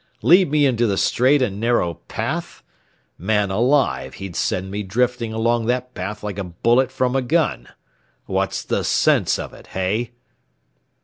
[0.23, 2.63] Lead me into the straight and narrow path?
[3.19, 7.67] Man alive, he'd send me drifting along that path like a bullet from a gun.
[8.25, 10.13] What's the sense of it, hey?"